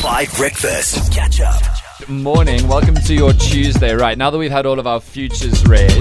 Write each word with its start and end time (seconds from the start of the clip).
5 0.00 0.34
Breakfast. 0.38 1.12
Catch 1.12 1.42
up. 1.42 1.62
morning. 2.08 2.66
Welcome 2.66 2.94
to 2.94 3.14
your 3.14 3.34
Tuesday. 3.34 3.94
Right 3.94 4.16
now 4.16 4.30
that 4.30 4.38
we've 4.38 4.50
had 4.50 4.64
all 4.64 4.78
of 4.78 4.86
our 4.86 4.98
futures 4.98 5.62
read, 5.66 5.92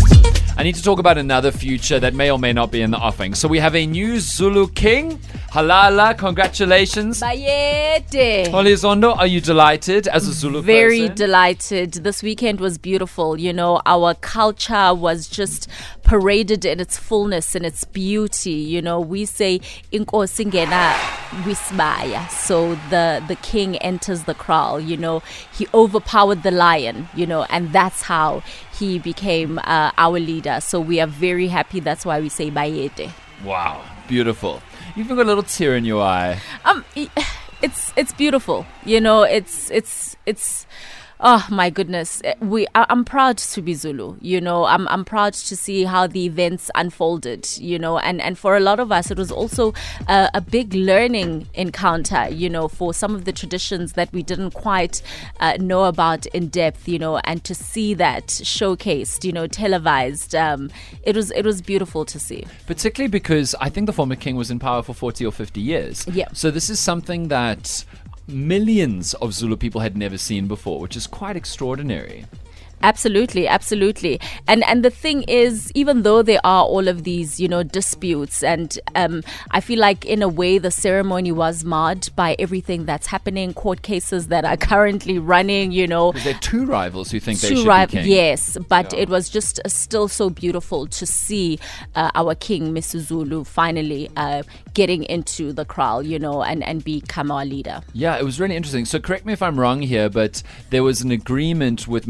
I 0.56 0.64
need 0.64 0.76
to 0.76 0.82
talk 0.84 1.00
about 1.00 1.18
another 1.18 1.52
future 1.52 2.00
that 2.00 2.14
may 2.14 2.32
or 2.32 2.40
may 2.40 2.54
not 2.54 2.72
be 2.72 2.82
in 2.82 2.92
the 2.92 2.98
offing. 2.98 3.36
So 3.36 3.50
we 3.50 3.60
have 3.60 3.76
a 3.76 3.86
new 3.86 4.22
Zulu 4.22 4.70
king. 4.70 5.18
Halala, 5.52 6.18
congratulations. 6.18 7.20
Bayete. 7.20 8.46
Olizondo, 8.48 9.18
are 9.18 9.28
you 9.28 9.42
delighted 9.42 10.08
as 10.08 10.30
a 10.30 10.32
Zulu 10.32 10.62
Very 10.62 11.02
person? 11.02 11.16
delighted. 11.18 11.92
This 11.96 12.24
weekend 12.24 12.62
was 12.62 12.78
beautiful. 12.78 13.38
You 13.38 13.52
know, 13.52 13.82
our 13.86 14.14
culture 14.14 14.94
was 14.94 15.28
just 15.28 15.68
paraded 16.04 16.64
in 16.64 16.80
its 16.80 16.98
fullness 16.98 17.54
and 17.54 17.66
its 17.66 17.84
beauty. 17.84 18.52
You 18.52 18.82
know, 18.82 19.02
we 19.02 19.26
say 19.26 19.60
inkosi 19.92 20.46
ngena 20.46 20.96
wisbaya. 21.46 22.30
So 22.30 22.76
the 22.90 23.24
the 23.28 23.36
king 23.36 23.78
enters 23.78 24.24
the 24.24 24.34
kraal. 24.34 24.80
You 24.80 24.98
know, 24.98 25.22
he 25.52 25.68
overpowered 25.74 26.44
the 26.44 26.52
lion. 26.52 27.10
You 27.16 27.26
know, 27.28 27.44
and 27.50 27.72
that's 27.74 28.04
how 28.04 28.44
he 28.78 29.00
became 29.00 29.60
uh, 29.60 29.92
our 29.98 30.20
leader. 30.20 30.60
So 30.62 30.80
we 30.80 31.00
are 31.00 31.08
very 31.08 31.48
happy. 31.48 31.80
That's 31.80 32.06
why 32.06 32.20
we 32.20 32.30
say 32.30 32.50
bayete. 32.52 33.12
Wow, 33.44 33.82
beautiful. 34.08 34.62
You've 34.96 35.08
even 35.08 35.18
got 35.18 35.24
a 35.24 35.32
little 35.32 35.44
tear 35.44 35.76
in 35.76 35.86
your 35.86 36.04
eye. 36.04 36.42
um 36.66 36.84
it's 37.62 37.92
it's 37.98 38.14
beautiful 38.14 38.66
you 38.86 39.02
know 39.02 39.24
it's 39.24 39.70
it's 39.72 40.16
it's 40.26 40.66
oh 41.20 41.46
my 41.50 41.70
goodness. 41.70 42.22
Eh, 42.24 42.34
we 42.42 42.66
I- 42.76 42.86
i'm 42.90 43.04
proud 43.04 43.38
to 43.38 43.62
be 43.62 43.74
zulu 43.74 44.16
you 44.22 44.40
know. 44.42 44.66
I'm 44.66 44.88
i'm 44.88 45.04
proud 45.06 45.34
to 45.34 45.56
see 45.56 45.84
how 45.84 46.08
the 46.08 46.26
events 46.26 46.72
unfolded 46.76 47.48
you 47.58 47.78
know. 47.80 47.98
And 48.00 48.22
and 48.22 48.38
for 48.38 48.56
a 48.56 48.60
lot 48.60 48.80
of 48.80 48.92
us 48.92 49.12
it 49.12 49.18
was 49.18 49.32
also 49.32 49.74
a, 50.08 50.30
a 50.34 50.42
big 50.42 50.74
learning 50.74 51.48
encounter 51.54 52.28
you 52.30 52.50
know 52.50 52.68
for 52.68 52.94
some 52.94 53.16
of 53.16 53.26
the 53.26 53.32
traditions 53.34 53.94
that 53.94 54.12
we 54.14 54.24
didn't 54.24 54.52
quite 54.52 55.02
uh, 55.40 55.58
know 55.60 55.86
about 55.86 56.26
in 56.28 56.48
depth 56.48 56.88
you 56.88 57.00
know. 57.00 57.18
And 57.26 57.44
to 57.44 57.54
see 57.56 57.94
that 57.96 58.28
showcased 58.28 59.24
you 59.24 59.32
know 59.32 59.48
televised 59.48 60.36
um 60.36 60.70
it 61.04 61.16
was 61.16 61.32
it 61.32 61.44
was 61.44 61.62
beautiful 61.62 62.06
to 62.06 62.20
see. 62.20 62.46
Particularly 62.68 63.10
because 63.10 63.56
I 63.60 63.70
think 63.70 63.88
the 63.88 63.94
former 63.94 64.16
king 64.16 64.36
was 64.36 64.50
in 64.52 64.60
power 64.60 64.84
for 64.84 64.94
40 64.94 65.26
or 65.26 65.32
50 65.32 65.60
years. 65.62 66.06
Yeah. 66.08 66.28
So 66.34 66.52
this 66.52 66.70
is 66.70 66.80
something 66.80 67.28
that 67.30 67.84
millions 68.32 69.14
of 69.16 69.34
Zulu 69.34 69.58
people 69.58 69.82
had 69.82 69.98
never 69.98 70.18
seen 70.18 70.48
before, 70.48 70.80
which 70.80 70.96
is 70.96 71.08
quite 71.08 71.36
extraordinary. 71.36 72.26
Absolutely, 72.82 73.48
absolutely. 73.48 74.20
And 74.48 74.64
and 74.66 74.84
the 74.84 74.90
thing 74.90 75.24
is, 75.24 75.72
even 75.76 76.04
though 76.04 76.22
there 76.22 76.40
are 76.44 76.64
all 76.64 76.88
of 76.88 77.04
these, 77.04 77.40
you 77.40 77.48
know, 77.48 77.64
disputes, 77.64 78.44
and 78.44 78.78
um, 78.96 79.24
I 79.52 79.60
feel 79.62 79.80
like 79.80 80.06
in 80.06 80.22
a 80.22 80.28
way 80.30 80.58
the 80.58 80.72
ceremony 80.72 81.32
was 81.32 81.64
marred 81.64 82.10
by 82.16 82.36
everything 82.40 82.86
that's 82.86 83.08
happening, 83.08 83.54
court 83.54 83.82
cases 83.82 84.28
that 84.28 84.46
are 84.46 84.58
currently 84.58 85.20
running, 85.20 85.72
you 85.72 85.88
know. 85.88 86.12
There 86.14 86.36
are 86.36 86.40
two 86.40 86.66
rivals 86.66 87.12
who 87.12 87.20
think 87.20 87.40
they 87.40 87.56
should 87.56 87.66
be 87.66 87.98
king. 87.98 88.08
yes, 88.08 88.58
but 88.68 88.94
Yeah. 88.94 89.00
it 89.00 89.10
was 89.10 89.30
just 89.30 89.60
uh, 89.66 89.70
still 89.70 90.08
so 90.08 90.30
beautiful 90.30 90.88
to 90.88 91.06
see 91.06 91.60
uh, 91.96 92.12
our 92.16 92.36
king, 92.36 92.74
Misuzulu, 92.74 93.46
finally 93.46 94.10
uh, 94.16 94.44
getting 94.74 95.04
into 95.04 95.52
the 95.54 95.66
kraal, 95.66 96.04
you 96.04 96.20
know, 96.20 96.44
and, 96.44 96.64
and 96.64 96.84
become 96.84 97.32
our 97.32 97.46
leader. 97.46 97.82
Yeah, 97.94 98.18
it 98.18 98.24
was 98.24 98.40
really 98.40 98.56
interesting. 98.56 98.86
So 98.86 99.00
correct 99.00 99.26
me 99.26 99.34
if 99.34 99.42
I'm 99.42 99.60
wrong 99.60 99.82
here, 99.82 100.10
but 100.10 100.42
there 100.70 100.84
was 100.84 101.02
an 101.02 101.12
agreement 101.12 101.88
with 101.88 102.08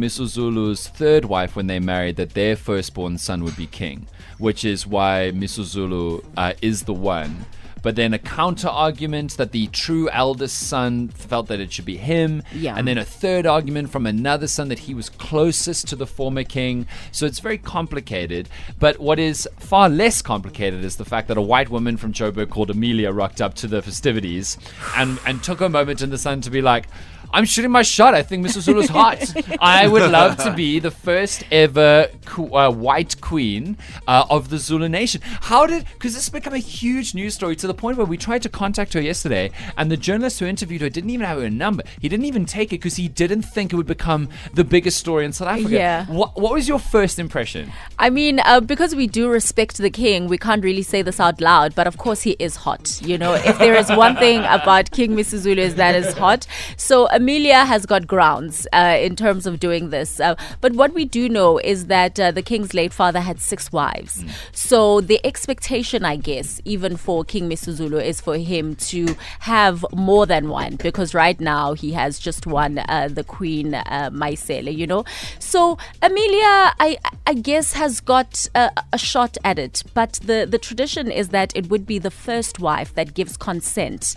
Third 0.60 1.26
wife 1.26 1.56
when 1.56 1.68
they 1.68 1.80
married 1.80 2.18
that 2.18 2.34
their 2.34 2.56
firstborn 2.56 3.18
son 3.18 3.44
would 3.44 3.56
be 3.56 3.66
king, 3.66 4.08
which 4.38 4.66
is 4.66 4.86
why 4.86 5.32
Misuzulu 5.34 6.24
uh, 6.36 6.54
is 6.62 6.84
the 6.84 6.94
one. 6.94 7.46
But 7.82 7.96
then 7.96 8.14
a 8.14 8.20
counter 8.20 8.68
argument 8.68 9.38
that 9.38 9.52
the 9.52 9.68
true 9.68 10.10
eldest 10.10 10.68
son 10.68 11.10
felt 11.10 11.48
that 11.48 11.60
it 11.60 11.72
should 11.72 11.86
be 11.86 11.98
him. 11.98 12.44
Yeah. 12.54 12.76
And 12.76 12.88
then 12.88 12.98
a 12.98 13.06
third 13.06 13.46
argument 13.46 13.90
from 13.90 14.06
another 14.06 14.48
son 14.48 14.70
that 14.70 14.80
he 14.80 14.94
was 14.94 15.10
closest 15.10 15.88
to 15.90 15.96
the 15.96 16.08
former 16.08 16.44
king. 16.44 16.88
So 17.12 17.26
it's 17.26 17.40
very 17.40 17.58
complicated. 17.58 18.50
But 18.80 19.00
what 19.00 19.20
is 19.20 19.48
far 19.58 19.90
less 19.90 20.22
complicated 20.22 20.84
is 20.84 20.98
the 20.98 21.06
fact 21.06 21.28
that 21.28 21.38
a 21.38 21.42
white 21.42 21.70
woman 21.70 21.98
from 21.98 22.14
Joburg 22.14 22.50
called 22.50 22.70
Amelia 22.70 23.12
rocked 23.12 23.42
up 23.42 23.54
to 23.56 23.68
the 23.68 23.82
festivities 23.82 24.58
and, 24.96 25.20
and 25.26 25.44
took 25.44 25.62
a 25.62 25.70
moment 25.70 26.02
in 26.02 26.10
the 26.10 26.18
sun 26.18 26.42
to 26.42 26.50
be 26.50 26.62
like, 26.62 26.88
I'm 27.32 27.46
shooting 27.46 27.72
my 27.72 27.84
shot. 27.84 28.16
I 28.16 28.24
think 28.24 28.46
Misuzulu's 28.46 28.90
hot. 28.90 29.36
I 29.62 29.88
would 29.88 30.10
love 30.10 30.38
to 30.38 30.54
be 30.54 30.80
the 30.80 30.90
first 30.90 31.44
ever 31.52 32.10
uh, 32.38 32.72
white 32.72 33.22
queen 33.22 33.78
uh, 34.08 34.26
of 34.30 34.50
the 34.50 34.58
Zulu 34.58 34.90
nation. 34.90 35.22
How 35.24 35.68
did, 35.68 35.86
because 35.94 36.16
this 36.16 36.26
has 36.26 36.30
become 36.30 36.54
a 36.54 36.60
huge 36.60 37.14
news 37.14 37.36
story 37.36 37.56
to 37.58 37.68
the 37.70 37.74
point 37.74 37.98
where 37.98 38.06
we 38.06 38.18
tried 38.18 38.42
to 38.42 38.50
contact 38.50 38.94
her 38.94 39.02
yesterday, 39.02 39.52
and 39.78 39.90
the 39.90 39.98
journalist 39.98 40.40
who 40.40 40.46
interviewed 40.46 40.82
her 40.82 40.90
didn't 40.90 41.10
even 41.12 41.26
have 41.26 41.40
her 41.40 41.50
number. 41.50 41.84
He 42.02 42.10
didn't 42.10 42.26
even 42.26 42.46
take 42.46 42.74
it 42.74 42.82
because 42.82 42.98
he 42.98 43.08
didn't 43.08 43.44
think 43.44 43.72
it 43.72 43.78
would 43.78 43.88
become 43.88 44.28
the 44.54 44.64
biggest 44.64 44.98
story 44.98 45.24
in 45.24 45.32
South 45.32 45.48
Africa. 45.48 45.70
Yeah. 45.70 46.06
What, 46.08 46.36
what 46.36 46.54
was 46.54 46.68
your 46.68 46.80
first 46.80 47.20
impression? 47.20 47.72
I 47.98 48.10
mean, 48.10 48.42
uh, 48.42 48.60
because 48.60 48.96
we 48.96 49.08
do 49.08 49.30
respect 49.30 49.78
the 49.78 49.90
king, 49.90 50.28
we 50.28 50.38
can't 50.38 50.64
really 50.64 50.82
say 50.82 51.02
this 51.02 51.20
out 51.20 51.40
loud, 51.40 51.76
but 51.76 51.88
of 51.88 51.98
course 51.98 52.22
he 52.22 52.32
is 52.40 52.58
hot. 52.58 53.02
You 53.02 53.18
know, 53.18 53.34
if 53.34 53.58
there 53.60 53.76
is 53.76 53.90
one 53.90 54.16
thing 54.18 54.40
about 54.42 54.92
King 54.92 55.16
Misuzulu 55.16 55.58
is 55.58 55.76
that 55.76 55.96
is 55.96 56.14
hot. 56.14 56.48
So 56.76 57.08
Amelia 57.10 57.66
has 57.66 57.86
got 57.86 58.08
grounds 58.08 58.68
uh, 58.74 58.98
in 59.00 59.16
terms 59.16 59.46
of 59.46 59.60
doing 59.60 59.92
this. 59.92 60.20
Uh, 60.20 60.36
but 60.62 60.74
what 60.74 60.94
we 60.94 61.06
do 61.06 61.30
know 61.30 61.60
is 61.60 61.86
that 61.86 62.20
uh, 62.20 62.32
the 62.32 62.42
king's 62.42 62.74
late 62.74 62.94
father 62.94 63.20
had 63.20 63.40
six 63.40 63.72
wives. 63.72 64.24
So 64.52 65.02
the 65.02 65.20
expectation, 65.24 66.04
I 66.04 66.16
guess, 66.16 66.62
even 66.66 66.98
for 66.98 67.24
King 67.24 67.48
Misuzulu 67.60 68.04
is 68.04 68.22
for 68.22 68.38
him 68.38 68.76
to 68.76 69.16
have 69.40 69.86
more 69.94 70.26
than 70.26 70.50
one 70.50 70.76
because 70.76 71.14
right 71.14 71.40
now 71.40 71.74
he 71.74 71.92
has 71.92 72.20
just 72.20 72.48
one, 72.48 72.80
uh, 72.80 73.10
the 73.12 73.24
Queen 73.24 73.76
uh, 73.76 74.10
Mayisela, 74.12 74.76
you 74.76 74.88
know. 74.88 75.06
So 75.40 75.78
Amelia, 76.02 76.74
I 76.80 76.98
I 77.28 77.34
guess, 77.34 77.74
has 77.74 78.00
got 78.00 78.48
a, 78.56 78.72
a 78.94 78.98
shot 78.98 79.38
at 79.44 79.60
it, 79.60 79.84
but 79.94 80.14
the 80.24 80.48
the 80.50 80.58
tradition 80.58 81.12
is 81.12 81.30
that 81.30 81.56
it 81.56 81.70
would 81.70 81.86
be 81.86 82.00
the 82.00 82.12
first 82.12 82.60
wife 82.60 82.94
that 82.96 83.14
gives 83.14 83.38
consent, 83.38 84.16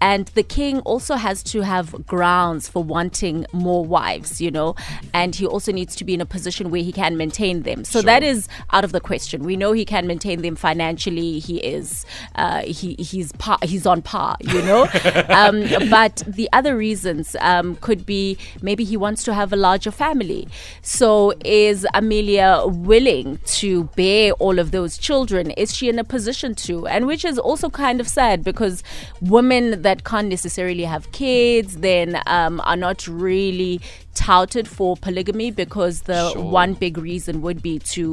and 0.00 0.26
the 0.28 0.42
king 0.42 0.80
also 0.80 1.14
has 1.14 1.42
to 1.44 1.60
have 1.62 2.06
grounds 2.06 2.68
for 2.68 2.82
wanting 2.82 3.46
more 3.52 3.84
wives, 3.84 4.40
you 4.40 4.50
know, 4.50 4.74
and 5.14 5.34
he 5.34 5.46
also 5.46 5.72
needs 5.72 5.94
to 5.96 6.04
be 6.04 6.14
in 6.14 6.20
a 6.20 6.26
position 6.26 6.70
where 6.70 6.82
he 6.82 6.92
can 6.92 7.16
maintain 7.16 7.62
them. 7.62 7.84
So 7.84 8.02
that 8.02 8.22
is 8.22 8.48
out 8.72 8.84
of 8.84 8.92
the 8.92 9.00
question. 9.00 9.42
We 9.42 9.56
know 9.56 9.72
he 9.72 9.84
can 9.84 10.06
maintain 10.06 10.42
them 10.42 10.56
financially. 10.56 11.38
He 11.38 11.58
is 11.58 12.06
uh, 12.34 12.62
he 12.80 12.94
he's 12.94 13.32
par, 13.32 13.58
he's 13.62 13.86
on 13.86 14.02
par, 14.02 14.36
you 14.40 14.62
know. 14.62 14.82
um, 15.28 15.64
but 15.90 16.22
the 16.26 16.48
other 16.52 16.76
reasons 16.76 17.36
um, 17.40 17.76
could 17.76 18.06
be 18.06 18.36
maybe 18.62 18.84
he 18.84 18.96
wants 18.96 19.22
to 19.24 19.34
have 19.34 19.52
a 19.52 19.56
larger 19.56 19.90
family. 19.90 20.48
So 20.82 21.32
is 21.44 21.86
Amelia 21.94 22.62
willing 22.66 23.38
to 23.60 23.84
bear 23.96 24.32
all 24.32 24.58
of 24.58 24.70
those 24.70 24.98
children? 24.98 25.50
Is 25.52 25.74
she 25.74 25.88
in 25.88 25.98
a 25.98 26.04
position 26.04 26.54
to? 26.66 26.86
And 26.86 27.06
which 27.06 27.24
is 27.24 27.38
also 27.38 27.70
kind 27.70 28.00
of 28.00 28.08
sad 28.08 28.42
because 28.42 28.82
women 29.20 29.82
that 29.82 30.04
can't 30.04 30.28
necessarily 30.28 30.84
have 30.84 31.10
kids 31.12 31.76
then 31.78 32.20
um, 32.26 32.60
are 32.64 32.76
not 32.76 33.06
really 33.06 33.80
touted 34.20 34.66
for 34.76 34.90
polygamy 35.06 35.50
because 35.50 36.02
the 36.02 36.20
Sure. 36.32 36.42
one 36.62 36.72
big 36.74 36.98
reason 36.98 37.40
would 37.44 37.60
be 37.62 37.74
to 37.94 38.04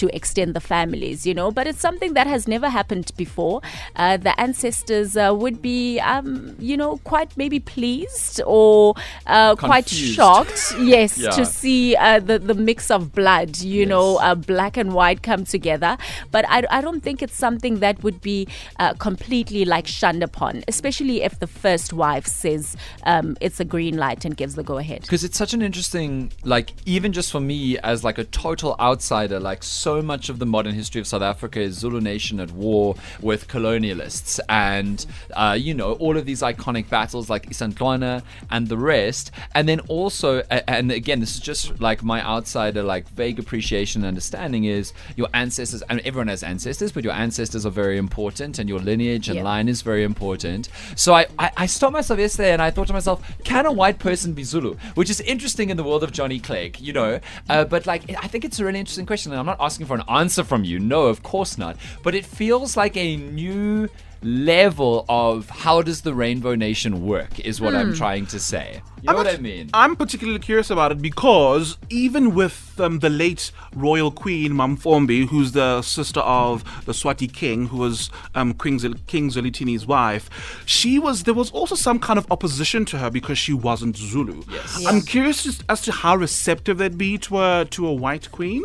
to 0.00 0.08
extend 0.18 0.54
the 0.58 0.64
families 0.74 1.24
you 1.28 1.34
know 1.40 1.48
but 1.58 1.66
it's 1.70 1.80
something 1.88 2.14
that 2.18 2.26
has 2.26 2.48
never 2.54 2.68
happened 2.78 3.12
before 3.16 3.60
uh, 3.96 4.16
the 4.16 4.32
ancestors 4.46 5.16
uh, 5.16 5.32
would 5.42 5.58
be 5.62 6.00
um, 6.00 6.56
you 6.58 6.76
know 6.76 6.96
quite 7.12 7.36
maybe 7.42 7.60
pleased 7.60 8.40
or 8.46 8.94
uh, 9.26 9.54
quite 9.54 9.88
shocked 9.88 10.60
yes 10.94 11.16
Yeah. 11.18 11.30
to 11.38 11.44
see 11.46 11.94
uh, 11.96 12.18
the 12.30 12.38
the 12.50 12.54
mix 12.70 12.90
of 12.90 13.12
blood 13.20 13.58
you 13.76 13.86
know 13.92 14.08
Yes. 14.14 14.22
uh, 14.28 14.34
black 14.52 14.76
and 14.82 14.90
white 14.98 15.22
come 15.22 15.44
together 15.54 15.92
but 16.34 16.44
I, 16.48 16.58
I 16.78 16.80
don't 16.80 17.02
think 17.02 17.22
it's 17.22 17.36
something 17.46 17.78
that 17.84 18.02
would 18.02 18.20
be 18.20 18.38
uh, 18.80 18.94
completely 19.08 19.64
like 19.74 19.86
shunned 19.86 20.22
upon 20.30 20.64
especially 20.74 21.22
if 21.22 21.38
the 21.38 21.46
first 21.46 21.92
wife 21.92 22.26
says 22.26 22.76
um, 23.12 23.36
it's 23.40 23.60
a 23.60 23.64
green 23.76 23.96
light 24.04 24.24
and 24.24 24.36
gives 24.42 24.54
the 24.56 24.64
go 24.72 24.78
ahead 24.78 25.02
because 25.02 25.22
it's 25.24 25.38
such 25.38 25.51
an 25.54 25.62
interesting 25.62 26.32
like 26.44 26.72
even 26.86 27.12
just 27.12 27.30
for 27.30 27.40
me 27.40 27.78
as 27.78 28.04
like 28.04 28.18
a 28.18 28.24
total 28.24 28.76
outsider 28.80 29.38
like 29.38 29.62
so 29.62 30.02
much 30.02 30.28
of 30.28 30.38
the 30.38 30.46
modern 30.46 30.74
history 30.74 31.00
of 31.00 31.06
south 31.06 31.22
africa 31.22 31.60
is 31.60 31.78
zulu 31.78 32.00
nation 32.00 32.40
at 32.40 32.50
war 32.52 32.94
with 33.20 33.48
colonialists 33.48 34.40
and 34.48 35.06
uh, 35.34 35.56
you 35.58 35.74
know 35.74 35.92
all 35.94 36.16
of 36.16 36.26
these 36.26 36.42
iconic 36.42 36.88
battles 36.88 37.28
like 37.30 37.48
isandlwana 37.48 38.22
and 38.50 38.68
the 38.68 38.76
rest. 38.76 39.30
And 39.54 39.68
then 39.68 39.80
also 39.80 40.40
and 40.50 40.90
again 40.90 41.20
this 41.20 41.34
is 41.34 41.40
just 41.40 41.80
like 41.80 42.02
my 42.02 42.22
outsider 42.22 42.82
like 42.82 43.08
vague 43.08 43.38
appreciation 43.38 44.02
and 44.02 44.08
understanding 44.08 44.64
is 44.64 44.92
your 45.16 45.28
ancestors 45.34 45.82
and 45.88 46.00
everyone 46.00 46.28
has 46.28 46.42
ancestors 46.42 46.92
but 46.92 47.04
your 47.04 47.12
ancestors 47.12 47.66
are 47.66 47.70
very 47.70 47.98
important 47.98 48.58
and 48.58 48.68
your 48.68 48.80
lineage 48.80 49.28
and 49.28 49.42
line 49.42 49.68
is 49.68 49.82
very 49.82 50.04
important. 50.04 50.68
So 50.96 51.14
I, 51.14 51.26
I 51.38 51.50
i 51.56 51.66
stopped 51.66 51.92
myself 51.92 52.18
yesterday 52.18 52.52
and 52.52 52.62
i 52.62 52.70
thought 52.70 52.88
to 52.88 52.92
myself 52.92 53.18
can 53.44 53.66
a 53.66 53.72
white 53.72 53.98
person 53.98 54.32
be 54.32 54.44
zulu? 54.44 54.76
Which 54.94 55.10
is 55.10 55.20
interesting 55.32 55.70
in 55.70 55.76
the 55.76 55.82
world 55.82 56.04
of 56.04 56.12
Johnny 56.12 56.38
Clegg, 56.38 56.80
you 56.80 56.92
know. 56.92 57.18
Uh, 57.48 57.64
but 57.64 57.86
like, 57.86 58.02
I 58.22 58.28
think 58.28 58.44
it's 58.44 58.60
a 58.60 58.64
really 58.64 58.78
interesting 58.78 59.06
question, 59.06 59.32
and 59.32 59.40
I'm 59.40 59.46
not 59.46 59.56
asking 59.58 59.86
for 59.86 59.94
an 59.94 60.04
answer 60.08 60.44
from 60.44 60.62
you. 60.62 60.78
No, 60.78 61.06
of 61.06 61.22
course 61.22 61.58
not. 61.58 61.76
But 62.04 62.14
it 62.14 62.24
feels 62.24 62.76
like 62.76 62.96
a 62.96 63.16
new 63.16 63.88
level 64.22 65.04
of 65.08 65.48
how 65.50 65.82
does 65.82 66.02
the 66.02 66.14
Rainbow 66.14 66.54
Nation 66.54 67.04
work 67.06 67.38
is 67.40 67.60
what 67.60 67.72
Hmm. 67.74 67.80
I'm 67.80 67.94
trying 67.94 68.26
to 68.26 68.38
say. 68.38 68.82
You 69.02 69.06
know 69.10 69.18
I'm 69.18 69.24
what 69.24 69.34
I 69.34 69.36
mean? 69.38 69.68
I'm 69.74 69.96
particularly 69.96 70.38
curious 70.38 70.70
about 70.70 70.92
it 70.92 71.02
because 71.02 71.76
even 71.90 72.34
with 72.34 72.78
um, 72.78 73.00
the 73.00 73.10
late 73.10 73.50
royal 73.74 74.12
queen 74.12 74.52
Mantfombi, 74.52 75.26
who's 75.26 75.52
the 75.52 75.82
sister 75.82 76.20
of 76.20 76.62
the 76.84 76.92
Swati 76.92 77.32
king, 77.32 77.66
who 77.66 77.78
was 77.78 78.10
um, 78.36 78.54
King, 78.54 78.78
Zil- 78.78 78.94
king 79.08 79.28
Zwelithini's 79.30 79.86
wife, 79.88 80.30
she 80.66 81.00
was 81.00 81.24
there 81.24 81.34
was 81.34 81.50
also 81.50 81.74
some 81.74 81.98
kind 81.98 82.16
of 82.18 82.30
opposition 82.30 82.84
to 82.86 82.98
her 82.98 83.10
because 83.10 83.38
she 83.38 83.52
wasn't 83.52 83.96
Zulu. 83.96 84.42
Yes. 84.48 84.86
I'm 84.86 85.00
curious 85.00 85.46
as- 85.46 85.64
as 85.68 85.82
to 85.82 85.92
how 85.92 86.14
receptive 86.14 86.78
they'd 86.78 86.96
be 86.96 87.18
to 87.18 87.40
a 87.42 87.64
to 87.70 87.86
a 87.88 87.92
white 87.92 88.30
queen. 88.30 88.62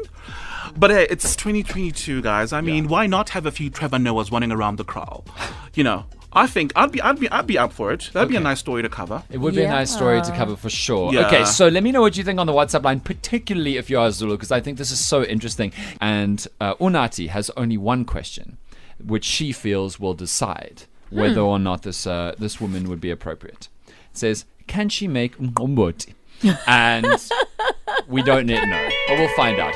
But 0.75 0.91
hey, 0.91 1.07
it's 1.09 1.35
2022, 1.35 2.21
guys. 2.21 2.53
I 2.53 2.61
mean, 2.61 2.87
why 2.87 3.07
not 3.07 3.29
have 3.29 3.45
a 3.45 3.51
few 3.51 3.69
Trevor 3.69 3.97
Noahs 3.97 4.31
running 4.31 4.51
around 4.51 4.77
the 4.77 4.83
kraal? 4.83 5.25
You 5.73 5.83
know, 5.83 6.05
I 6.33 6.47
think 6.47 6.71
I'd 6.75 6.91
be 6.91 7.01
I'd 7.01 7.19
be 7.19 7.29
I'd 7.29 7.47
be 7.47 7.57
up 7.57 7.73
for 7.73 7.91
it. 7.91 8.09
That'd 8.13 8.29
be 8.29 8.35
a 8.35 8.39
nice 8.39 8.59
story 8.59 8.81
to 8.81 8.89
cover. 8.89 9.23
It 9.29 9.39
would 9.39 9.55
be 9.55 9.63
a 9.63 9.69
nice 9.69 9.91
story 9.91 10.21
to 10.21 10.31
cover 10.31 10.55
for 10.55 10.69
sure. 10.69 11.13
Yeah. 11.13 11.27
Okay, 11.27 11.45
so 11.45 11.67
let 11.67 11.83
me 11.83 11.91
know 11.91 12.01
what 12.01 12.17
you 12.17 12.23
think 12.23 12.39
on 12.39 12.47
the 12.47 12.53
WhatsApp 12.53 12.83
line, 12.83 12.99
particularly 12.99 13.77
if 13.77 13.89
you 13.89 13.99
are 13.99 14.11
Zulu, 14.11 14.35
because 14.35 14.51
I 14.51 14.59
think 14.59 14.77
this 14.77 14.91
is 14.91 15.03
so 15.03 15.23
interesting. 15.23 15.71
And 16.01 16.45
uh, 16.59 16.75
Unati 16.75 17.29
has 17.29 17.49
only 17.57 17.77
one 17.77 18.05
question, 18.05 18.57
which 19.03 19.25
she 19.25 19.51
feels 19.51 19.99
will 19.99 20.13
decide 20.13 20.83
whether 21.09 21.41
or 21.41 21.57
not 21.59 21.83
this 21.83 22.05
uh, 22.05 22.35
this 22.37 22.59
woman 22.59 22.89
would 22.89 23.01
be 23.01 23.09
appropriate. 23.09 23.69
It 23.87 23.93
says, 24.17 24.45
"Can 24.67 24.89
she 24.89 25.07
make 25.07 25.37
ngomboti?" 25.37 26.13
And 26.67 27.07
we 28.07 28.21
don't 28.21 28.47
yet 28.47 28.67
know, 28.67 28.89
but 29.07 29.17
we'll 29.17 29.35
find 29.35 29.59
out. 29.59 29.75